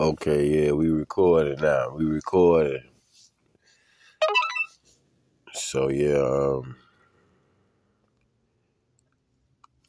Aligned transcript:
Okay, 0.00 0.66
yeah, 0.66 0.72
we 0.72 0.90
recorded 0.90 1.60
now. 1.60 1.94
We 1.96 2.04
recorded. 2.04 2.82
So 5.52 5.88
yeah, 5.88 6.18
um, 6.18 6.74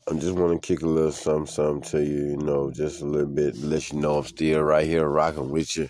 I 0.07 0.13
just 0.13 0.35
want 0.35 0.61
to 0.61 0.67
kick 0.67 0.83
a 0.83 0.85
little 0.85 1.11
something, 1.11 1.47
something 1.47 1.89
to 1.89 2.05
you. 2.05 2.29
You 2.29 2.37
know, 2.37 2.69
just 2.69 3.01
a 3.01 3.05
little 3.05 3.25
bit, 3.25 3.57
let 3.57 3.91
you 3.91 3.99
know 3.99 4.19
I'm 4.19 4.25
still 4.25 4.61
right 4.61 4.85
here 4.85 5.09
rocking 5.09 5.49
with 5.49 5.75
you, 5.75 5.89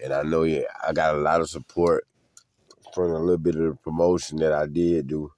and 0.00 0.12
I 0.12 0.22
know 0.22 0.44
yeah, 0.44 0.62
I 0.86 0.92
got 0.92 1.16
a 1.16 1.18
lot 1.18 1.40
of 1.40 1.50
support 1.50 2.06
from 2.94 3.10
a 3.10 3.18
little 3.18 3.38
bit 3.38 3.56
of 3.56 3.62
the 3.62 3.74
promotion 3.74 4.38
that 4.38 4.52
I 4.52 4.66
did 4.66 5.08
do. 5.08 5.32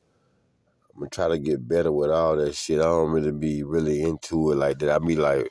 I'm 0.93 1.00
gonna 1.00 1.09
try 1.09 1.29
to 1.29 1.39
get 1.39 1.66
better 1.66 1.91
with 1.91 2.11
all 2.11 2.36
that 2.36 2.55
shit. 2.55 2.80
I 2.80 2.84
don't 2.84 3.12
really 3.12 3.32
be 3.32 3.62
really 3.62 4.02
into 4.02 4.52
it 4.52 4.57
like 4.57 4.79
that. 4.80 4.91
I 4.91 4.98
be 4.98 5.16
like 5.16 5.50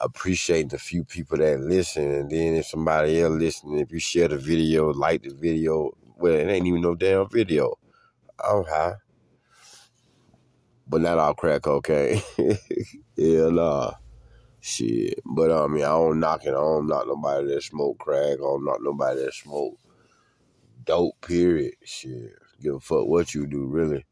appreciating 0.00 0.68
the 0.68 0.78
few 0.78 1.04
people 1.04 1.38
that 1.38 1.60
listen, 1.60 2.10
and 2.12 2.30
then 2.30 2.54
if 2.54 2.66
somebody 2.66 3.20
else 3.20 3.34
listening, 3.34 3.78
if 3.78 3.92
you 3.92 3.98
share 3.98 4.28
the 4.28 4.38
video, 4.38 4.92
like 4.92 5.22
the 5.22 5.34
video, 5.34 5.90
well, 6.16 6.34
it 6.34 6.48
ain't 6.48 6.66
even 6.66 6.80
no 6.80 6.94
damn 6.94 7.28
video. 7.28 7.74
Oh, 8.42 8.60
I'm 8.60 8.64
high, 8.64 8.94
but 10.86 11.00
not 11.00 11.18
all 11.18 11.34
crack 11.34 11.62
cocaine. 11.62 12.22
yeah, 13.16 13.48
nah, 13.48 13.92
shit. 14.60 15.18
But 15.24 15.50
I 15.50 15.66
mean, 15.66 15.84
I 15.84 15.88
don't 15.88 16.20
knock 16.20 16.44
it. 16.44 16.50
I 16.50 16.52
don't 16.52 16.86
knock 16.86 17.06
nobody 17.06 17.48
that 17.48 17.62
smoke 17.62 17.98
crack. 17.98 18.34
I 18.34 18.36
don't 18.36 18.64
knock 18.64 18.78
nobody 18.80 19.24
that 19.24 19.34
smoke 19.34 19.78
dope. 20.84 21.20
Period. 21.20 21.74
Shit, 21.84 22.32
give 22.60 22.74
a 22.74 22.80
fuck 22.80 23.06
what 23.06 23.34
you 23.34 23.46
do, 23.46 23.66
really. 23.66 24.06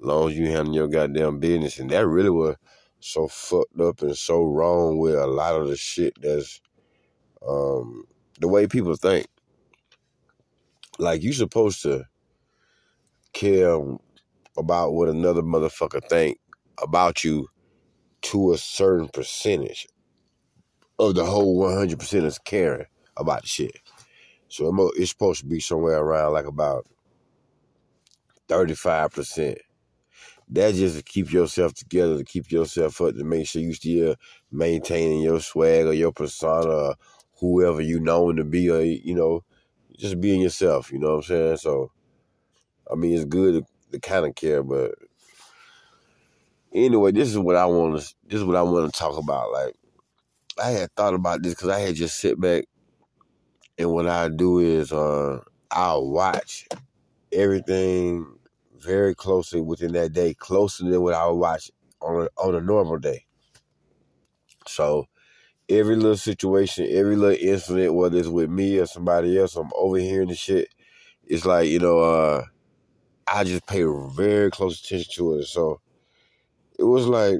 As 0.00 0.06
long 0.06 0.30
as 0.30 0.38
you 0.38 0.46
handle 0.46 0.74
your 0.74 0.88
goddamn 0.88 1.40
business, 1.40 1.78
and 1.78 1.90
that 1.90 2.06
really 2.06 2.30
was 2.30 2.56
so 3.00 3.28
fucked 3.28 3.80
up 3.80 4.02
and 4.02 4.16
so 4.16 4.44
wrong 4.44 4.98
with 4.98 5.16
a 5.16 5.26
lot 5.26 5.56
of 5.60 5.68
the 5.68 5.76
shit 5.76 6.14
that's 6.20 6.60
um 7.46 8.04
the 8.40 8.48
way 8.48 8.66
people 8.66 8.96
think. 8.96 9.26
Like 10.98 11.22
you 11.22 11.32
supposed 11.32 11.82
to 11.82 12.04
care 13.32 13.78
about 14.58 14.92
what 14.94 15.08
another 15.08 15.42
motherfucker 15.42 16.02
think 16.08 16.38
about 16.82 17.24
you 17.24 17.48
to 18.22 18.52
a 18.52 18.58
certain 18.58 19.08
percentage 19.08 19.86
of 20.98 21.14
the 21.14 21.24
whole 21.24 21.58
100% 21.64 22.24
is 22.24 22.38
caring 22.38 22.86
about 23.16 23.46
shit. 23.46 23.78
So 24.48 24.90
it's 24.96 25.10
supposed 25.10 25.40
to 25.40 25.46
be 25.46 25.60
somewhere 25.60 25.98
around 25.98 26.34
like 26.34 26.46
about 26.46 26.86
35%. 28.48 29.56
That's 30.52 30.78
just 30.78 30.96
to 30.96 31.02
keep 31.02 31.32
yourself 31.32 31.74
together, 31.74 32.18
to 32.18 32.24
keep 32.24 32.50
yourself 32.50 33.00
up, 33.00 33.14
to 33.14 33.22
make 33.22 33.46
sure 33.46 33.62
you 33.62 33.72
still 33.72 34.16
maintaining 34.50 35.20
your 35.20 35.40
swag 35.40 35.86
or 35.86 35.92
your 35.92 36.12
persona 36.12 36.68
or 36.68 36.94
whoever 37.38 37.80
you 37.80 38.00
known 38.00 38.36
to 38.36 38.44
be, 38.44 38.68
or, 38.68 38.82
you 38.82 39.14
know, 39.14 39.44
just 39.96 40.20
being 40.20 40.40
yourself, 40.40 40.90
you 40.90 40.98
know 40.98 41.10
what 41.10 41.16
I'm 41.16 41.22
saying? 41.22 41.56
So, 41.58 41.92
I 42.90 42.96
mean, 42.96 43.14
it's 43.14 43.24
good 43.24 43.64
to, 43.64 43.92
to 43.92 44.00
kind 44.00 44.26
of 44.26 44.34
care, 44.34 44.64
but 44.64 44.96
anyway, 46.74 47.12
this 47.12 47.28
is 47.28 47.38
what 47.38 47.54
I 47.54 47.66
want 47.66 48.00
to, 48.00 48.14
this 48.26 48.40
is 48.40 48.44
what 48.44 48.56
I 48.56 48.62
want 48.62 48.92
to 48.92 48.98
talk 48.98 49.16
about. 49.16 49.52
Like, 49.52 49.76
I 50.60 50.70
had 50.70 50.92
thought 50.96 51.14
about 51.14 51.42
this 51.42 51.54
because 51.54 51.68
I 51.68 51.78
had 51.78 51.94
just 51.94 52.18
sit 52.18 52.40
back 52.40 52.64
and 53.78 53.92
what 53.92 54.06
I 54.06 54.28
do 54.28 54.58
is 54.58 54.92
uh, 54.92 55.40
I'll 55.70 56.10
watch 56.10 56.66
everything 57.32 58.26
very 58.82 59.14
closely 59.14 59.60
within 59.60 59.92
that 59.92 60.12
day, 60.12 60.34
closer 60.34 60.84
than 60.84 61.02
what 61.02 61.14
I 61.14 61.26
would 61.26 61.36
watch 61.38 61.70
on 62.00 62.22
a, 62.26 62.40
on 62.40 62.54
a 62.54 62.60
normal 62.60 62.98
day. 62.98 63.26
So 64.66 65.06
every 65.68 65.96
little 65.96 66.16
situation, 66.16 66.86
every 66.90 67.16
little 67.16 67.38
incident, 67.40 67.94
whether 67.94 68.18
it's 68.18 68.28
with 68.28 68.50
me 68.50 68.78
or 68.78 68.86
somebody 68.86 69.38
else, 69.38 69.56
I'm 69.56 69.70
overhearing 69.76 70.28
the 70.28 70.34
shit. 70.34 70.68
It's 71.26 71.44
like 71.46 71.68
you 71.68 71.78
know, 71.78 72.00
uh, 72.00 72.44
I 73.26 73.44
just 73.44 73.66
pay 73.66 73.84
very 74.14 74.50
close 74.50 74.80
attention 74.84 75.12
to 75.14 75.34
it. 75.34 75.46
So 75.46 75.80
it 76.78 76.84
was 76.84 77.06
like 77.06 77.38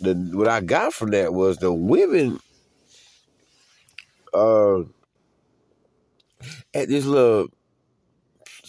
the 0.00 0.14
what 0.34 0.48
I 0.48 0.60
got 0.60 0.94
from 0.94 1.10
that 1.10 1.34
was 1.34 1.58
the 1.58 1.72
women 1.72 2.40
uh, 4.32 4.80
at 6.74 6.88
this 6.88 7.04
little 7.06 7.48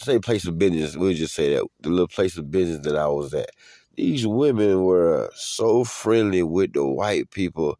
say 0.02 0.18
place 0.18 0.46
of 0.46 0.58
business, 0.58 0.96
we'll 0.96 1.14
just 1.14 1.34
say 1.34 1.54
that 1.54 1.66
the 1.80 1.90
little 1.90 2.08
place 2.08 2.36
of 2.36 2.50
business 2.50 2.80
that 2.86 2.96
I 2.96 3.08
was 3.08 3.34
at, 3.34 3.50
these 3.96 4.26
women 4.26 4.82
were 4.84 5.30
so 5.34 5.84
friendly 5.84 6.42
with 6.42 6.72
the 6.72 6.86
white 6.86 7.30
people 7.30 7.78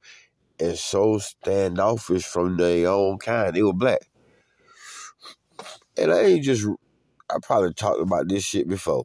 and 0.60 0.78
so 0.78 1.18
standoffish 1.18 2.24
from 2.24 2.56
their 2.56 2.88
own 2.88 3.18
kind. 3.18 3.54
They 3.54 3.62
were 3.62 3.72
black. 3.72 4.00
And 5.96 6.12
I 6.12 6.20
ain't 6.20 6.44
just, 6.44 6.66
I 7.30 7.36
probably 7.42 7.74
talked 7.74 8.00
about 8.00 8.28
this 8.28 8.44
shit 8.44 8.68
before. 8.68 9.04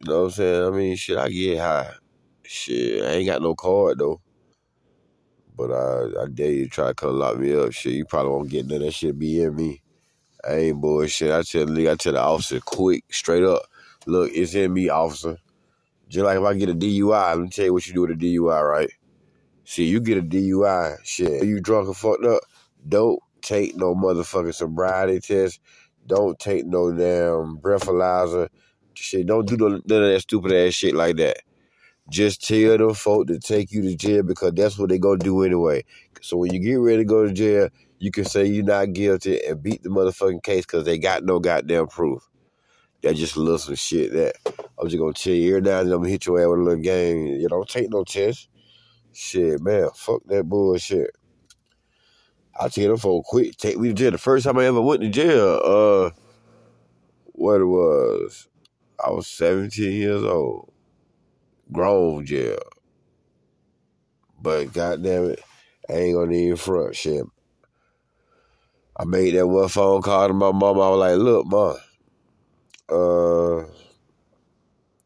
You 0.00 0.10
know 0.10 0.18
what 0.20 0.24
I'm 0.26 0.30
saying? 0.32 0.64
I 0.64 0.70
mean, 0.70 0.96
shit, 0.96 1.18
I 1.18 1.28
get 1.28 1.58
high. 1.58 1.92
Shit, 2.44 3.02
I 3.04 3.08
ain't 3.14 3.26
got 3.26 3.42
no 3.42 3.54
card 3.54 3.98
though. 3.98 4.20
But 5.56 5.72
I, 5.72 6.24
I 6.24 6.26
dare 6.32 6.52
you 6.52 6.64
to 6.64 6.70
try 6.70 6.88
to 6.88 6.94
come 6.94 7.18
lock 7.18 7.38
me 7.38 7.54
up. 7.54 7.72
Shit, 7.72 7.94
you 7.94 8.04
probably 8.04 8.32
won't 8.32 8.50
get 8.50 8.66
none 8.66 8.76
of 8.76 8.82
that 8.82 8.92
shit 8.92 9.18
be 9.18 9.42
in 9.42 9.56
me. 9.56 9.82
Ain't 10.46 10.80
bullshit. 10.80 11.32
I 11.32 11.42
tell 11.42 11.66
the 11.66 11.90
I 11.90 11.94
tell 11.96 12.12
the 12.12 12.20
officer 12.20 12.60
quick, 12.60 13.04
straight 13.12 13.44
up. 13.44 13.62
Look, 14.06 14.30
it's 14.32 14.54
in 14.54 14.72
me, 14.72 14.88
officer. 14.88 15.38
Just 16.08 16.24
like 16.24 16.38
if 16.38 16.44
I 16.44 16.54
get 16.54 16.68
a 16.68 16.74
DUI, 16.74 17.30
let 17.30 17.38
me 17.38 17.48
tell 17.48 17.64
you 17.64 17.72
what 17.72 17.86
you 17.86 17.94
do 17.94 18.02
with 18.02 18.10
a 18.12 18.14
DUI, 18.14 18.68
right? 18.68 18.90
See, 19.64 19.84
you 19.84 20.00
get 20.00 20.18
a 20.18 20.22
DUI, 20.22 20.98
shit. 21.04 21.44
You 21.44 21.60
drunk 21.60 21.88
and 21.88 21.96
fucked 21.96 22.24
up, 22.24 22.42
don't 22.88 23.18
take 23.42 23.76
no 23.76 23.94
motherfucking 23.94 24.54
sobriety 24.54 25.20
test. 25.20 25.60
Don't 26.06 26.38
take 26.38 26.66
no 26.66 26.92
damn 26.92 27.58
breathalyzer. 27.58 28.48
Shit, 28.94 29.26
don't 29.26 29.46
do 29.46 29.56
none 29.56 29.74
of 29.74 29.84
that 29.86 30.20
stupid 30.20 30.52
ass 30.52 30.74
shit 30.74 30.94
like 30.94 31.16
that. 31.16 31.38
Just 32.08 32.46
tell 32.46 32.78
them 32.78 32.94
folk 32.94 33.26
to 33.26 33.40
take 33.40 33.72
you 33.72 33.82
to 33.82 33.96
jail 33.96 34.22
because 34.22 34.52
that's 34.54 34.78
what 34.78 34.90
they 34.90 34.98
gonna 34.98 35.18
do 35.18 35.42
anyway. 35.42 35.84
So 36.20 36.36
when 36.36 36.52
you 36.54 36.60
get 36.60 36.76
ready 36.76 36.98
to 36.98 37.04
go 37.04 37.26
to 37.26 37.32
jail, 37.32 37.68
you 37.98 38.10
can 38.10 38.24
say 38.24 38.44
you're 38.46 38.64
not 38.64 38.92
guilty 38.92 39.40
and 39.44 39.62
beat 39.62 39.82
the 39.82 39.88
motherfucking 39.88 40.42
case 40.42 40.66
because 40.66 40.84
they 40.84 40.98
got 40.98 41.24
no 41.24 41.38
goddamn 41.38 41.86
proof. 41.86 42.22
That 43.02 43.14
just 43.16 43.36
a 43.36 43.40
little 43.40 43.58
some 43.58 43.74
shit 43.74 44.12
that 44.12 44.34
I'm 44.78 44.88
just 44.88 44.98
gonna 44.98 45.12
tell 45.12 45.32
you 45.32 45.60
now 45.60 45.80
and 45.80 45.92
I'm 45.92 45.98
gonna 45.98 46.08
hit 46.08 46.26
your 46.26 46.40
ass 46.40 46.46
with 46.48 46.58
a 46.58 46.62
little 46.62 46.82
game. 46.82 47.26
You 47.26 47.48
don't 47.48 47.68
take 47.68 47.90
no 47.90 48.04
chance. 48.04 48.48
Shit, 49.12 49.60
man, 49.62 49.88
fuck 49.94 50.22
that 50.26 50.44
bullshit. 50.44 51.10
I 52.58 52.68
tell 52.68 52.88
them 52.88 52.96
folk 52.98 53.24
quick, 53.24 53.56
take 53.56 53.78
me 53.78 53.88
to 53.88 53.94
jail. 53.94 54.10
The 54.10 54.18
first 54.18 54.44
time 54.44 54.58
I 54.58 54.64
ever 54.64 54.80
went 54.80 55.02
to 55.02 55.08
jail, 55.08 55.60
uh, 55.62 56.10
what 57.26 57.60
it 57.60 57.66
was, 57.66 58.48
I 59.04 59.10
was 59.10 59.26
17 59.26 59.92
years 59.92 60.22
old 60.22 60.72
grown 61.72 62.24
jail. 62.24 62.58
But 64.40 64.72
goddamn 64.72 65.30
it, 65.30 65.42
I 65.88 65.94
ain't 65.94 66.16
gonna 66.16 66.32
even 66.32 66.56
front 66.56 66.96
shit. 66.96 67.24
I 68.98 69.04
made 69.04 69.34
that 69.34 69.46
one 69.46 69.68
phone 69.68 70.02
call 70.02 70.28
to 70.28 70.34
my 70.34 70.52
mom. 70.52 70.80
I 70.80 70.88
was 70.90 70.98
like, 70.98 71.18
look, 71.18 71.46
mom, 71.46 71.76
uh, 72.88 73.64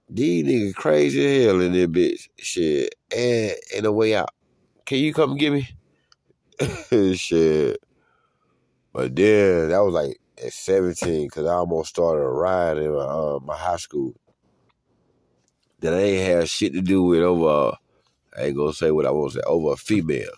these 0.08 0.44
niggas 0.44 0.74
crazy 0.74 1.44
hell 1.44 1.60
in 1.60 1.72
this 1.72 1.86
bitch. 1.86 2.28
Shit. 2.38 2.94
And 3.16 3.54
in 3.76 3.84
the 3.84 3.92
way 3.92 4.14
out. 4.14 4.30
Can 4.86 4.98
you 4.98 5.12
come 5.12 5.36
get 5.36 5.52
me? 5.52 5.68
shit. 7.16 7.78
But 8.92 9.14
then 9.14 9.68
that 9.70 9.78
was 9.78 9.94
like 9.94 10.20
at 10.44 10.52
17 10.52 11.26
because 11.26 11.46
I 11.46 11.54
almost 11.54 11.90
started 11.90 12.22
a 12.22 12.28
ride 12.28 12.78
in 12.78 12.94
uh, 12.94 13.38
my 13.44 13.56
high 13.56 13.76
school 13.76 14.14
that 15.80 15.94
I 15.94 15.98
ain't 15.98 16.26
had 16.26 16.48
shit 16.48 16.72
to 16.74 16.80
do 16.80 17.02
with 17.04 17.22
over, 17.22 17.76
I 18.36 18.42
ain't 18.42 18.56
gonna 18.56 18.72
say 18.72 18.90
what 18.90 19.06
I 19.06 19.10
want 19.10 19.32
to 19.32 19.38
say, 19.38 19.42
over 19.46 19.72
a 19.72 19.76
female. 19.76 20.32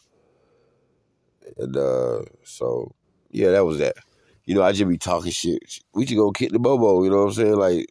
And 1.56 1.76
uh, 1.76 2.22
so, 2.44 2.94
yeah, 3.32 3.50
that 3.52 3.64
was 3.64 3.78
that. 3.78 3.96
You 4.44 4.54
know, 4.54 4.62
I 4.62 4.72
just 4.72 4.88
be 4.88 4.98
talking 4.98 5.32
shit. 5.32 5.62
We 5.94 6.04
just 6.04 6.16
go 6.16 6.32
kick 6.32 6.52
the 6.52 6.58
bobo, 6.58 7.04
you 7.04 7.10
know 7.10 7.18
what 7.18 7.28
I'm 7.28 7.32
saying? 7.32 7.56
Like, 7.56 7.86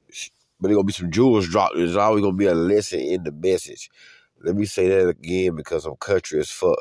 but 0.59 0.67
there 0.67 0.75
gonna 0.75 0.85
be 0.85 0.93
some 0.93 1.11
jewels 1.11 1.49
dropped. 1.49 1.75
There's 1.75 1.95
always 1.97 2.21
gonna 2.21 2.37
be 2.37 2.47
a 2.47 2.55
lesson 2.55 2.99
in 3.01 3.23
the 3.23 3.31
message. 3.31 3.89
Let 4.43 4.55
me 4.55 4.65
say 4.65 4.89
that 4.89 5.09
again 5.09 5.55
because 5.55 5.85
I'm 5.85 5.95
country 5.97 6.39
as 6.39 6.49
fuck. 6.49 6.79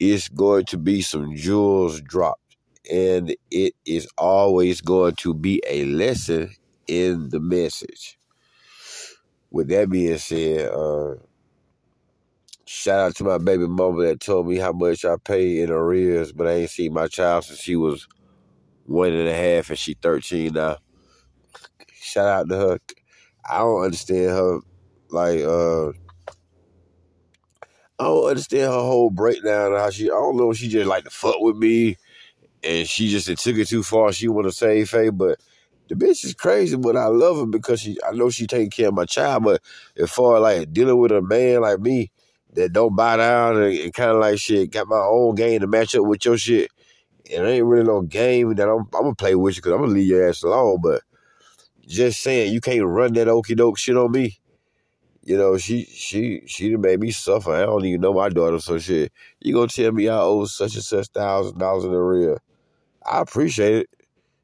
It's 0.00 0.28
going 0.28 0.66
to 0.66 0.78
be 0.78 1.02
some 1.02 1.34
jewels 1.36 2.00
dropped. 2.00 2.56
And 2.90 3.34
it 3.50 3.74
is 3.86 4.08
always 4.18 4.82
going 4.82 5.14
to 5.16 5.34
be 5.34 5.62
a 5.66 5.84
lesson 5.86 6.54
in 6.86 7.30
the 7.30 7.40
message 7.40 8.18
with 9.50 9.68
that 9.68 9.88
being 9.90 10.18
said, 10.18 10.70
uh, 10.70 11.14
shout 12.74 13.00
out 13.00 13.16
to 13.16 13.24
my 13.24 13.38
baby 13.38 13.66
mama 13.66 14.02
that 14.04 14.20
told 14.20 14.48
me 14.48 14.56
how 14.56 14.72
much 14.72 15.04
I 15.04 15.16
pay 15.22 15.60
in 15.60 15.70
arrears, 15.70 16.32
but 16.32 16.48
I 16.48 16.52
ain't 16.52 16.70
seen 16.70 16.92
my 16.92 17.06
child 17.06 17.44
since 17.44 17.60
she 17.60 17.76
was 17.76 18.08
one 18.84 19.12
and 19.12 19.28
a 19.28 19.34
half 19.34 19.70
and 19.70 19.78
she 19.78 19.94
13 19.94 20.52
now. 20.52 20.78
Shout 21.94 22.26
out 22.26 22.48
to 22.48 22.56
her. 22.56 22.78
I 23.48 23.58
don't 23.58 23.84
understand 23.84 24.30
her. 24.30 24.58
Like, 25.08 25.40
uh, 25.40 25.90
I 27.98 28.04
don't 28.04 28.28
understand 28.28 28.72
her 28.72 28.80
whole 28.80 29.10
breakdown 29.10 29.72
how 29.72 29.90
she. 29.90 30.06
I 30.06 30.14
don't 30.14 30.36
know 30.36 30.52
she 30.52 30.68
just 30.68 30.88
like 30.88 31.04
to 31.04 31.10
fuck 31.10 31.38
with 31.38 31.56
me, 31.56 31.96
and 32.64 32.88
she 32.88 33.08
just 33.08 33.26
took 33.26 33.56
it 33.56 33.68
too 33.68 33.84
far. 33.84 34.12
She 34.12 34.26
want 34.26 34.48
to 34.48 34.52
save 34.52 34.90
Faye, 34.90 35.10
but 35.10 35.38
the 35.88 35.94
bitch 35.94 36.24
is 36.24 36.34
crazy. 36.34 36.76
But 36.76 36.96
I 36.96 37.06
love 37.06 37.36
her 37.36 37.46
because 37.46 37.80
she. 37.80 37.96
I 38.06 38.12
know 38.12 38.30
she 38.30 38.48
taking 38.48 38.70
care 38.70 38.88
of 38.88 38.94
my 38.94 39.04
child, 39.04 39.44
but 39.44 39.62
as 39.96 40.10
far 40.10 40.40
like 40.40 40.72
dealing 40.72 40.98
with 40.98 41.12
a 41.12 41.22
man 41.22 41.60
like 41.60 41.78
me 41.78 42.10
that 42.54 42.72
don't 42.72 42.96
buy 42.96 43.16
down 43.16 43.62
and, 43.62 43.78
and 43.78 43.94
kind 43.94 44.10
of 44.10 44.18
like 44.18 44.38
shit, 44.38 44.70
got 44.70 44.88
my 44.88 44.98
own 44.98 45.34
game 45.34 45.60
to 45.60 45.66
match 45.66 45.94
up 45.94 46.04
with 46.04 46.24
your 46.24 46.38
shit. 46.38 46.70
And 47.32 47.46
it 47.46 47.50
ain't 47.50 47.64
really 47.64 47.84
no 47.84 48.02
game 48.02 48.54
that 48.54 48.68
I'm, 48.68 48.80
I'm 48.94 49.02
gonna 49.02 49.14
play 49.14 49.34
with 49.34 49.56
you 49.56 49.62
because 49.62 49.72
I'm 49.72 49.80
gonna 49.80 49.92
leave 49.92 50.08
your 50.08 50.28
ass 50.28 50.42
alone. 50.42 50.80
But 50.82 51.02
just 51.86 52.20
saying, 52.20 52.52
you 52.52 52.60
can't 52.60 52.84
run 52.84 53.14
that 53.14 53.28
okey 53.28 53.54
doke 53.54 53.78
shit 53.78 53.96
on 53.96 54.12
me. 54.12 54.38
You 55.22 55.38
know, 55.38 55.56
she 55.56 55.84
she 55.84 56.42
she 56.46 56.70
done 56.70 56.82
made 56.82 57.00
me 57.00 57.10
suffer. 57.10 57.54
I 57.54 57.64
don't 57.64 57.84
even 57.86 58.02
know 58.02 58.12
my 58.12 58.28
daughter, 58.28 58.58
so 58.60 58.78
shit. 58.78 59.10
You 59.40 59.54
gonna 59.54 59.68
tell 59.68 59.90
me 59.90 60.08
I 60.08 60.18
owe 60.18 60.44
such 60.44 60.74
and 60.74 60.84
such 60.84 61.06
thousand 61.08 61.58
dollars 61.58 61.84
in 61.84 61.92
the 61.92 61.98
real? 61.98 62.38
I 63.04 63.20
appreciate 63.20 63.74
it. 63.74 63.90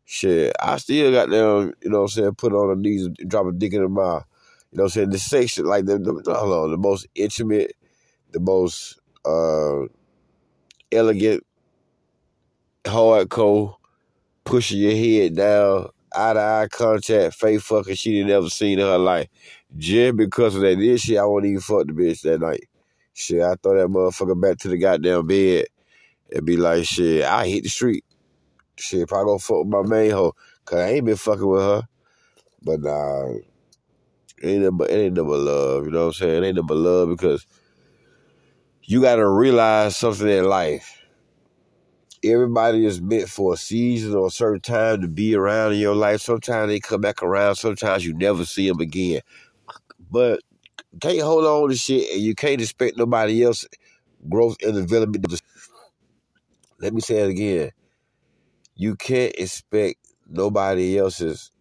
Shit, 0.04 0.56
I 0.60 0.78
still 0.78 1.12
got 1.12 1.30
them, 1.30 1.72
you 1.82 1.90
know 1.90 1.98
what 1.98 2.04
I'm 2.04 2.08
saying, 2.08 2.34
put 2.34 2.52
on 2.52 2.70
the 2.70 2.76
knees 2.76 3.06
and 3.06 3.16
drop 3.28 3.46
a 3.46 3.52
dick 3.52 3.74
in 3.74 3.82
the 3.82 3.88
mouth. 3.88 4.24
You 4.72 4.78
know 4.78 4.82
what 4.82 4.86
I'm 4.86 4.90
saying? 4.90 5.10
The 5.10 5.18
section, 5.20 5.66
like 5.66 5.84
the, 5.84 5.98
the 5.98 6.34
hold 6.34 6.52
on, 6.52 6.70
the 6.72 6.76
most 6.76 7.06
intimate, 7.14 7.76
the 8.32 8.40
most 8.40 8.98
uh 9.24 9.82
elegant, 10.92 11.44
hardcore, 12.84 13.76
pushing 14.44 14.80
your 14.80 14.92
head 14.92 15.36
down, 15.36 15.88
eye 16.14 16.32
to 16.32 16.40
eye 16.40 16.68
contact, 16.70 17.34
face 17.34 17.62
fucking 17.62 17.94
she 17.94 18.12
didn't 18.12 18.30
ever 18.30 18.48
seen 18.48 18.78
in 18.78 18.86
her 18.86 18.98
life. 18.98 19.28
Just 19.76 20.16
because 20.16 20.56
of 20.56 20.62
that, 20.62 20.78
this 20.78 21.02
shit, 21.02 21.18
I 21.18 21.24
won't 21.24 21.46
even 21.46 21.60
fuck 21.60 21.86
the 21.86 21.92
bitch 21.92 22.22
that 22.22 22.40
night. 22.40 22.68
Shit, 23.12 23.42
I 23.42 23.54
throw 23.62 23.76
that 23.76 23.88
motherfucker 23.88 24.40
back 24.40 24.58
to 24.58 24.68
the 24.68 24.78
goddamn 24.78 25.26
bed 25.26 25.66
and 26.32 26.44
be 26.46 26.56
like, 26.56 26.84
shit, 26.84 27.24
I 27.24 27.46
hit 27.46 27.64
the 27.64 27.68
street. 27.68 28.04
Shit, 28.76 29.08
probably 29.08 29.32
go 29.34 29.38
fuck 29.38 29.58
with 29.58 29.68
my 29.68 29.82
main 29.82 30.10
hoe. 30.10 30.34
Cause 30.64 30.78
I 30.80 30.90
ain't 30.90 31.06
been 31.06 31.16
fucking 31.16 31.46
with 31.46 31.62
her. 31.62 31.82
But 32.62 32.80
nah, 32.80 33.26
it 34.42 34.48
ain't 34.48 34.62
never, 34.62 34.86
it 34.90 34.96
ain't 34.96 35.14
never 35.14 35.36
love, 35.36 35.84
you 35.86 35.90
know 35.90 36.06
what 36.06 36.06
I'm 36.06 36.12
saying? 36.14 36.42
It 36.42 36.46
ain't 36.48 36.56
never 36.56 36.74
love 36.74 37.08
because 37.10 37.46
you 38.90 39.00
gotta 39.00 39.24
realize 39.24 39.96
something 39.96 40.26
in 40.26 40.46
life. 40.46 41.00
Everybody 42.24 42.84
is 42.84 43.00
meant 43.00 43.28
for 43.28 43.54
a 43.54 43.56
season 43.56 44.16
or 44.16 44.26
a 44.26 44.32
certain 44.32 44.60
time 44.60 45.02
to 45.02 45.06
be 45.06 45.36
around 45.36 45.74
in 45.74 45.78
your 45.78 45.94
life. 45.94 46.22
Sometimes 46.22 46.68
they 46.68 46.80
come 46.80 47.00
back 47.00 47.22
around. 47.22 47.54
Sometimes 47.54 48.04
you 48.04 48.14
never 48.14 48.44
see 48.44 48.68
them 48.68 48.80
again. 48.80 49.20
But 50.10 50.40
can't 51.00 51.20
hold 51.20 51.44
on 51.44 51.68
to 51.68 51.76
shit 51.76 52.10
and 52.12 52.20
you 52.20 52.34
can't 52.34 52.60
expect 52.60 52.96
nobody 52.96 53.44
else 53.44 53.64
growth 54.28 54.56
and 54.60 54.74
development. 54.74 55.40
Let 56.80 56.92
me 56.92 57.00
say 57.00 57.18
it 57.18 57.30
again. 57.30 57.70
You 58.74 58.96
can't 58.96 59.36
expect 59.38 59.98
nobody 60.28 60.98
else's 60.98 61.52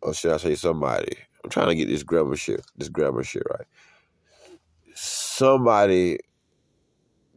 or 0.00 0.14
should 0.14 0.32
I 0.32 0.36
say 0.36 0.54
somebody? 0.54 1.16
I'm 1.42 1.50
trying 1.50 1.70
to 1.70 1.74
get 1.74 1.88
this 1.88 2.04
grammar 2.04 2.36
shit, 2.36 2.64
this 2.76 2.88
grammar 2.88 3.24
shit 3.24 3.42
right. 3.50 3.66
Somebody 5.38 6.18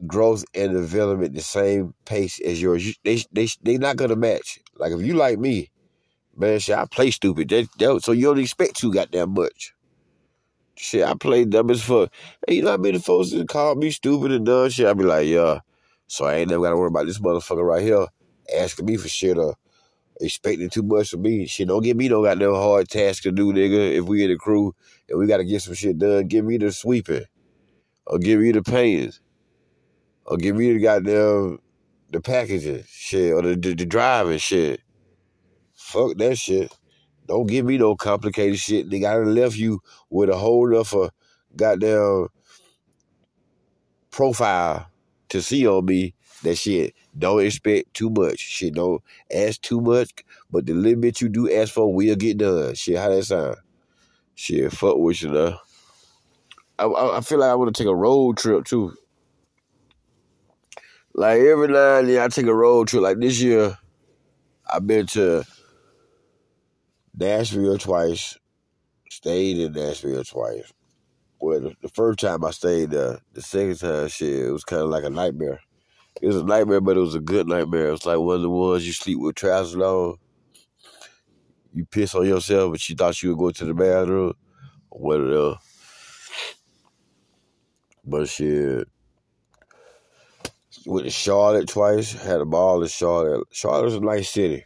growth 0.08 0.44
and 0.56 0.72
development 0.74 1.36
the 1.36 1.42
same 1.42 1.94
pace 2.04 2.40
as 2.42 2.60
yours. 2.60 2.88
You, 2.88 2.94
they 3.04 3.24
they 3.32 3.48
they 3.62 3.78
not 3.78 3.98
gonna 3.98 4.16
match. 4.16 4.58
Like 4.76 4.92
if 4.92 5.02
you 5.04 5.14
like 5.14 5.38
me, 5.38 5.70
man, 6.36 6.58
shit, 6.58 6.76
I 6.76 6.86
play 6.86 7.12
stupid. 7.12 7.52
So 8.02 8.12
you 8.12 8.26
don't 8.26 8.40
expect 8.40 8.78
too 8.78 8.92
goddamn 8.92 9.36
much. 9.36 9.76
Shit, 10.76 11.04
I 11.04 11.14
play 11.14 11.46
dumb 11.46 11.70
as 11.70 11.84
fuck. 11.84 12.12
Hey, 12.48 12.56
you 12.56 12.64
know 12.64 12.72
how 12.72 12.78
many 12.78 12.98
folks 12.98 13.30
that 13.34 13.48
call 13.48 13.76
me 13.76 13.92
stupid 13.92 14.32
and 14.32 14.48
dumb 14.48 14.72
shit? 14.72 14.88
I 14.88 14.94
be 14.94 15.04
like, 15.04 15.28
yeah. 15.28 15.60
So 16.08 16.26
I 16.26 16.38
ain't 16.38 16.50
never 16.50 16.64
gotta 16.64 16.78
worry 16.78 16.88
about 16.88 17.06
this 17.06 17.20
motherfucker 17.20 17.64
right 17.64 17.84
here 17.84 18.08
asking 18.58 18.88
me 18.88 18.98
for 18.98 19.10
shit 19.10 19.38
or 19.38 19.54
expecting 20.20 20.72
too 20.72 20.82
much 20.82 21.12
from 21.12 21.22
me. 21.22 21.46
Shit, 21.46 21.68
don't 21.68 21.84
give 21.84 21.98
me 21.98 22.10
no 22.10 22.24
goddamn 22.24 22.56
hard 22.56 22.90
task 22.90 23.22
to 23.24 23.32
do, 23.32 23.54
nigga. 23.54 23.98
If 24.00 24.06
we 24.06 24.24
in 24.24 24.32
the 24.32 24.38
crew 24.38 24.74
and 25.08 25.20
we 25.20 25.28
gotta 25.28 25.44
get 25.46 25.62
some 25.62 25.76
shit 25.76 26.00
done, 26.00 26.26
give 26.26 26.46
me 26.46 26.58
the 26.58 26.72
sweeping. 26.72 27.26
Or 28.08 28.20
give 28.20 28.40
me 28.40 28.52
the 28.52 28.62
paintings. 28.62 29.22
Or 30.26 30.38
give 30.38 30.56
me 30.56 30.74
the 30.74 30.80
goddamn 30.80 31.60
the 32.12 32.20
packaging 32.20 32.84
shit 32.88 33.34
or 33.34 33.42
the, 33.42 33.56
the, 33.56 33.74
the 33.74 33.86
driving 33.86 34.38
shit. 34.38 34.82
Fuck 35.74 36.18
that 36.18 36.38
shit. 36.38 36.72
Don't 37.28 37.48
give 37.48 37.66
me 37.66 37.78
no 37.78 37.96
complicated 37.96 38.60
shit. 38.60 38.88
I 38.88 39.00
done 39.00 39.34
left 39.34 39.56
you 39.56 39.82
with 40.10 40.30
a 40.30 40.36
whole 40.36 40.76
of 40.76 40.94
goddamn 41.56 42.28
profile 44.10 44.88
to 45.30 45.42
see 45.42 45.66
on 45.68 45.86
me 45.86 46.14
that 46.44 46.56
shit. 46.56 46.94
Don't 47.18 47.46
expect 47.46 47.94
too 47.94 48.10
much. 48.10 48.40
Shit, 48.40 48.74
don't 48.74 49.02
ask 49.34 49.62
too 49.62 49.82
much, 49.82 50.12
but 50.50 50.66
the 50.66 50.74
little 50.74 51.00
bit 51.00 51.22
you 51.22 51.30
do 51.30 51.52
ask 51.52 51.74
for 51.74 51.94
will 51.94 52.16
get 52.16 52.38
done. 52.38 52.76
Shit, 52.76 52.98
how 52.98 53.10
that 53.10 53.24
sound? 53.24 53.58
Shit, 54.36 54.72
fuck 54.72 54.98
with 54.98 55.22
you 55.22 55.30
now. 55.30 55.60
I, 56.82 57.18
I, 57.18 57.22
feel 57.22 57.40
like 57.40 57.50
I 57.50 57.56
want 57.56 57.74
to 57.76 57.84
take 57.84 57.90
a 57.90 57.96
road 57.96 58.38
trip 58.38 58.66
too. 58.66 58.94
Like 61.14 61.42
every 61.42 61.68
now 61.68 62.00
and 62.00 62.10
then 62.10 62.22
I 62.22 62.28
take 62.28 62.48
a 62.48 62.56
road 62.56 62.88
trip. 62.88 63.04
Like 63.04 63.20
this 63.20 63.40
year, 63.40 63.78
I've 64.68 64.88
been 64.88 65.06
to 65.08 65.44
Nashville 67.16 67.78
twice, 67.78 68.38
stayed 69.10 69.60
in 69.60 69.74
Nashville 69.74 70.24
twice. 70.24 70.72
Well, 71.40 71.60
the, 71.60 71.76
the 71.82 71.90
first 71.90 72.20
time 72.20 72.44
I 72.44 72.52
stayed 72.52 72.92
there, 72.92 73.20
the 73.34 73.42
second 73.42 73.78
time, 73.78 74.08
shit, 74.08 74.48
it 74.48 74.52
was 74.52 74.64
kind 74.64 74.82
of 74.82 74.90
like 74.90 75.04
a 75.04 75.10
nightmare. 75.10 75.60
It 76.22 76.28
was 76.28 76.38
a 76.38 76.44
nightmare, 76.44 76.82
but 76.82 76.98
it 76.98 77.02
was 77.02 77.16
a 77.16 77.20
good 77.20 77.48
nightmare. 77.48 77.90
It 77.90 77.92
was 77.92 78.06
like 78.06 78.20
one 78.20 78.38
of 78.38 78.42
the 78.42 78.50
ones 78.50 78.86
you 78.86 78.94
sleep 78.94 79.20
with 79.20 79.36
trousers 79.36 79.82
on. 79.82 80.18
You 81.74 81.86
piss 81.86 82.16
on 82.16 82.28
yourself, 82.28 82.72
but 82.72 82.90
you 82.90 82.96
thought 82.96 83.22
you 83.22 83.30
would 83.30 83.40
go 83.40 83.52
to 83.52 83.66
the 83.66 83.74
bathroom. 83.74 84.34
Or 84.90 85.02
whatever. 85.02 85.56
But 88.04 88.30
shit. 88.30 88.88
Went 90.86 91.06
to 91.06 91.12
Charlotte 91.12 91.68
twice. 91.68 92.14
Had 92.14 92.42
a 92.42 92.46
ball 92.46 92.82
in 92.82 92.88
Charlotte. 92.88 93.48
Charlotte's 93.52 93.96
a 93.96 94.00
nice 94.00 94.30
city. 94.30 94.66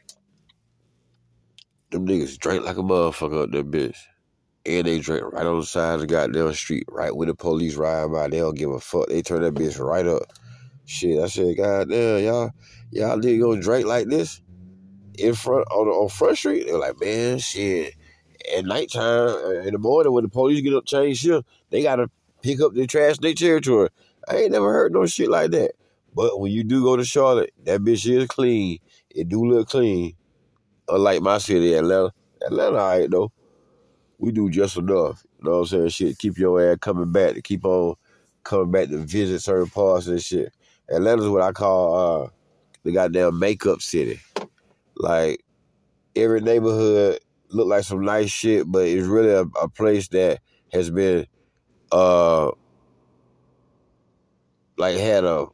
Them 1.91 2.07
niggas 2.07 2.37
drink 2.37 2.65
like 2.65 2.77
a 2.77 2.81
motherfucker 2.81 3.43
up 3.43 3.51
there, 3.51 3.63
bitch. 3.63 3.97
And 4.65 4.87
they 4.87 4.99
drink 4.99 5.23
right 5.31 5.45
on 5.45 5.59
the 5.59 5.65
side 5.65 5.95
of 5.95 6.01
the 6.01 6.07
goddamn 6.07 6.53
street, 6.53 6.85
right 6.89 7.15
when 7.15 7.27
the 7.27 7.35
police 7.35 7.75
ride 7.75 8.11
by. 8.11 8.27
They 8.27 8.39
don't 8.39 8.57
give 8.57 8.71
a 8.71 8.79
fuck. 8.79 9.07
They 9.07 9.21
turn 9.21 9.41
that 9.41 9.53
bitch 9.53 9.79
right 9.79 10.07
up. 10.07 10.23
Shit, 10.85 11.19
I 11.19 11.27
said, 11.27 11.57
goddamn, 11.57 12.23
y'all, 12.23 12.51
y'all 12.91 13.17
niggas 13.17 13.41
gonna 13.41 13.61
drink 13.61 13.85
like 13.85 14.07
this 14.07 14.41
in 15.17 15.33
front 15.33 15.67
on 15.71 15.87
on 15.87 16.09
Front 16.09 16.37
Street? 16.37 16.65
They're 16.67 16.77
like, 16.77 16.99
man, 16.99 17.39
shit. 17.39 17.93
At 18.55 18.65
nighttime, 18.65 19.29
uh, 19.29 19.61
in 19.61 19.73
the 19.73 19.79
morning, 19.79 20.13
when 20.13 20.23
the 20.23 20.29
police 20.29 20.61
get 20.61 20.73
up, 20.73 20.85
change 20.85 21.17
shift, 21.17 21.47
they 21.71 21.81
gotta 21.81 22.09
pick 22.45 22.61
up 22.61 22.75
their 22.75 22.85
trash, 22.85 23.17
their 23.17 23.33
territory. 23.33 23.89
I 24.29 24.37
ain't 24.37 24.51
never 24.51 24.71
heard 24.71 24.93
no 24.93 25.07
shit 25.07 25.29
like 25.29 25.49
that. 25.51 25.71
But 26.13 26.39
when 26.39 26.51
you 26.51 26.63
do 26.63 26.83
go 26.83 26.95
to 26.95 27.03
Charlotte, 27.03 27.51
that 27.63 27.81
bitch 27.81 28.07
is 28.09 28.27
clean. 28.27 28.77
It 29.09 29.27
do 29.29 29.43
look 29.43 29.69
clean. 29.69 30.13
Unlike 30.87 31.21
my 31.23 31.39
city, 31.39 31.73
Atlanta. 31.73 32.13
Atlanta, 32.45 32.77
all 32.77 32.99
right, 32.99 33.09
though. 33.09 33.31
We 34.19 34.31
do 34.31 34.49
just 34.51 34.77
enough. 34.77 35.25
You 35.39 35.45
know 35.45 35.51
what 35.51 35.57
I'm 35.57 35.65
saying? 35.65 35.89
Shit, 35.89 36.19
keep 36.19 36.37
your 36.37 36.61
ass 36.61 36.77
coming 36.79 37.11
back 37.11 37.33
to 37.33 37.41
keep 37.41 37.65
on 37.65 37.95
coming 38.43 38.71
back 38.71 38.89
to 38.89 38.99
visit 38.99 39.41
certain 39.41 39.69
parts 39.69 40.05
and 40.05 40.21
shit. 40.21 40.53
Atlanta's 40.89 41.27
what 41.27 41.41
I 41.41 41.51
call 41.51 41.95
uh, 42.25 42.29
the 42.83 42.91
goddamn 42.91 43.39
makeup 43.39 43.81
city. 43.81 44.19
Like 44.95 45.43
every 46.15 46.41
neighborhood 46.41 47.19
look 47.49 47.67
like 47.67 47.83
some 47.83 48.05
nice 48.05 48.29
shit, 48.29 48.71
but 48.71 48.85
it's 48.85 49.07
really 49.07 49.31
a, 49.31 49.41
a 49.61 49.67
place 49.67 50.07
that 50.09 50.39
has 50.71 50.91
been 50.91 51.25
uh 51.91 52.51
like 54.77 54.97
had 54.97 55.23
a 55.23 55.47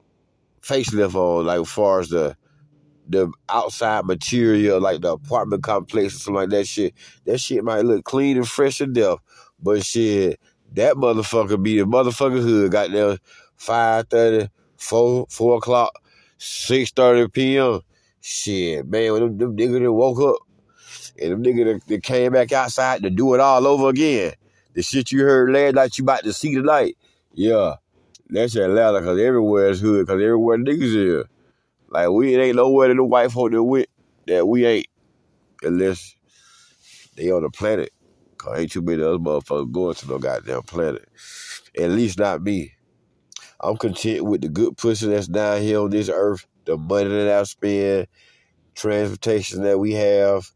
facelift 0.61 1.15
on, 1.15 1.45
like 1.45 1.61
as 1.61 1.69
far 1.69 1.99
as 1.99 2.09
the 2.09 2.35
the 3.07 3.31
outside 3.49 4.05
material, 4.05 4.79
like 4.79 5.01
the 5.01 5.13
apartment 5.13 5.63
complex 5.63 6.15
or 6.15 6.19
something 6.19 6.35
like 6.35 6.49
that 6.49 6.67
shit. 6.67 6.93
That 7.25 7.39
shit 7.39 7.63
might 7.63 7.85
look 7.85 8.05
clean 8.05 8.37
and 8.37 8.47
fresh 8.47 8.79
and 8.81 8.93
death, 8.95 9.17
but 9.61 9.85
shit, 9.85 10.39
that 10.73 10.95
motherfucker 10.95 11.61
be 11.61 11.77
the 11.77 11.85
motherfucker 11.85 12.41
hood. 12.41 12.71
Got 12.71 12.91
there 12.91 13.17
5.30, 13.59 14.49
4, 14.77 15.25
4 15.29 15.57
o'clock, 15.57 16.03
6.30 16.39 17.33
p.m. 17.33 17.81
Shit, 18.21 18.87
man, 18.87 19.13
when 19.13 19.21
them, 19.21 19.37
them 19.37 19.57
niggas 19.57 19.81
that 19.83 19.91
woke 19.91 20.21
up 20.21 20.47
and 21.19 21.31
them 21.31 21.43
niggas 21.43 21.83
that 21.85 22.03
came 22.03 22.31
back 22.33 22.51
outside 22.51 23.03
to 23.03 23.09
do 23.09 23.33
it 23.33 23.39
all 23.39 23.65
over 23.67 23.89
again. 23.89 24.33
The 24.73 24.81
shit 24.81 25.11
you 25.11 25.23
heard 25.23 25.51
last 25.51 25.75
night, 25.75 25.97
you 25.97 26.03
about 26.03 26.23
to 26.23 26.33
see 26.33 26.53
tonight. 26.55 26.97
Yeah, 27.33 27.75
that's 28.29 28.55
Atlanta, 28.55 28.99
because 28.99 29.19
everywhere 29.19 29.69
is 29.69 29.81
hood, 29.81 30.05
because 30.05 30.21
everywhere 30.21 30.57
niggas 30.57 31.21
is. 31.21 31.25
Like, 31.89 32.09
we 32.09 32.35
ain't 32.37 32.55
nowhere 32.55 32.87
that 32.87 32.95
the 32.95 33.03
white 33.03 33.31
folk 33.31 33.51
that 33.51 33.63
went 33.63 33.87
that 34.27 34.47
we 34.47 34.65
ain't, 34.65 34.87
unless 35.61 36.15
they 37.15 37.31
on 37.31 37.43
the 37.43 37.49
planet. 37.49 37.91
Cause 38.37 38.59
ain't 38.59 38.71
too 38.71 38.81
many 38.81 39.03
other 39.03 39.19
motherfuckers 39.19 39.71
going 39.71 39.95
to 39.95 40.07
no 40.07 40.17
goddamn 40.17 40.63
planet. 40.63 41.07
At 41.77 41.91
least 41.91 42.17
not 42.17 42.41
me. 42.41 42.73
I'm 43.59 43.77
content 43.77 44.25
with 44.25 44.41
the 44.41 44.49
good 44.49 44.77
pussy 44.77 45.07
that's 45.07 45.27
down 45.27 45.61
here 45.61 45.81
on 45.81 45.91
this 45.91 46.09
earth, 46.09 46.47
the 46.65 46.77
money 46.77 47.09
that 47.09 47.39
I 47.39 47.43
spend, 47.43 48.07
transportation 48.73 49.61
that 49.63 49.77
we 49.79 49.93
have, 49.93 50.49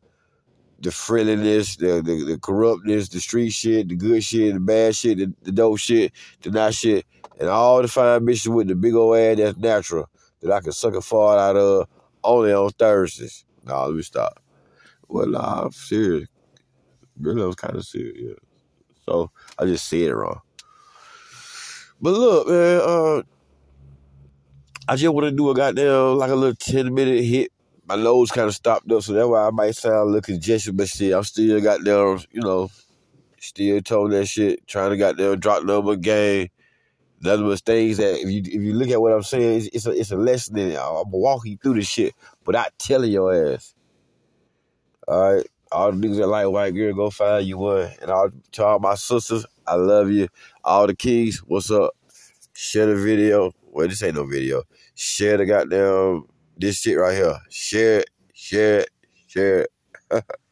the 0.79 0.91
friendliness, 0.91 1.77
the, 1.77 2.01
the, 2.01 2.23
the 2.25 2.39
corruptness, 2.39 3.09
the 3.09 3.19
street 3.19 3.51
shit, 3.51 3.89
the 3.89 3.95
good 3.95 4.23
shit, 4.23 4.53
the 4.53 4.59
bad 4.59 4.95
shit, 4.95 5.17
the, 5.17 5.33
the 5.43 5.51
dope 5.51 5.79
shit, 5.79 6.11
the 6.41 6.51
not 6.51 6.73
shit, 6.73 7.05
and 7.39 7.49
all 7.49 7.81
the 7.81 7.87
fine 7.87 8.21
bitches 8.21 8.53
with 8.53 8.67
the 8.67 8.75
big 8.75 8.93
old 8.93 9.17
ass 9.17 9.37
that's 9.37 9.57
natural 9.57 10.09
that 10.41 10.51
I 10.51 10.61
can 10.61 10.71
suck 10.71 10.95
a 10.95 11.01
fart 11.01 11.39
out 11.39 11.55
of 11.55 11.87
only 12.23 12.53
on 12.53 12.69
Thursdays. 12.71 13.45
Nah, 13.63 13.85
let 13.85 13.95
me 13.95 14.01
stop. 14.01 14.41
Well, 15.07 15.27
nah, 15.27 15.63
I'm 15.63 15.71
serious. 15.71 16.27
Really, 17.19 17.41
I 17.41 17.45
was 17.45 17.55
kind 17.55 17.75
of 17.75 17.85
serious. 17.85 18.15
Yeah. 18.17 18.33
So 19.05 19.31
I 19.57 19.65
just 19.65 19.87
said 19.87 20.01
it 20.01 20.15
wrong. 20.15 20.41
But 22.01 22.13
look, 22.13 22.47
man, 22.47 22.81
uh, 22.83 23.21
I 24.87 24.95
just 24.95 25.13
want 25.13 25.25
to 25.25 25.31
do 25.31 25.49
a 25.49 25.55
goddamn 25.55 26.17
like 26.17 26.29
a 26.29 26.35
little 26.35 26.55
ten 26.55 26.93
minute 26.93 27.23
hit. 27.23 27.51
My 27.87 27.95
nose 27.95 28.31
kind 28.31 28.47
of 28.47 28.55
stopped 28.55 28.91
up, 28.91 29.03
so 29.03 29.13
that's 29.13 29.27
why 29.27 29.47
I 29.47 29.51
might 29.51 29.75
sound 29.75 29.95
a 29.95 30.05
little 30.05 30.21
congested, 30.21 30.75
but 30.75 30.89
still, 30.89 31.17
I'm 31.17 31.23
still 31.23 31.61
goddamn, 31.61 32.25
you 32.31 32.41
know, 32.41 32.71
still 33.37 33.79
told 33.81 34.11
that 34.11 34.25
shit, 34.25 34.65
trying 34.67 34.89
to 34.89 34.97
goddamn 34.97 35.39
drop 35.39 35.63
number 35.63 35.95
game. 35.95 36.49
Of 37.23 37.39
those 37.39 37.61
things 37.61 37.97
that 37.97 38.19
if 38.19 38.29
you 38.29 38.41
if 38.45 38.61
you 38.61 38.73
look 38.73 38.89
at 38.89 39.01
what 39.01 39.11
I'm 39.11 39.23
saying, 39.23 39.57
it's, 39.57 39.67
it's 39.73 39.85
a 39.87 39.91
it's 39.91 40.11
a 40.11 40.15
lesson 40.15 40.59
in 40.59 40.71
it. 40.71 40.77
I'm 40.77 41.09
walking 41.09 41.57
through 41.57 41.75
this 41.75 41.87
shit 41.87 42.13
without 42.45 42.77
telling 42.77 43.11
your 43.11 43.53
ass. 43.53 43.73
All 45.07 45.33
right, 45.33 45.47
all 45.71 45.91
the 45.91 45.97
niggas 45.97 46.17
that 46.17 46.27
like 46.27 46.47
white 46.47 46.75
girl, 46.75 46.93
go 46.93 47.09
find 47.09 47.47
you 47.47 47.57
one. 47.57 47.89
And 48.01 48.11
all 48.11 48.29
to 48.51 48.65
all 48.65 48.79
my 48.79 48.93
sisters, 48.93 49.45
I 49.65 49.75
love 49.75 50.11
you. 50.11 50.27
All 50.63 50.85
the 50.85 50.95
keys, 50.95 51.39
what's 51.39 51.71
up? 51.71 51.95
Share 52.53 52.85
the 52.87 52.95
video. 52.95 53.53
Well, 53.71 53.87
this 53.87 54.03
ain't 54.03 54.15
no 54.15 54.25
video. 54.25 54.63
Share 54.93 55.37
the 55.37 55.45
goddamn 55.45 56.25
this 56.57 56.77
shit 56.77 56.97
right 56.97 57.15
here. 57.15 57.39
Share 57.49 57.99
it, 58.01 58.09
share 58.33 58.79
it, 58.81 58.89
share 59.27 59.67
it. 60.11 60.25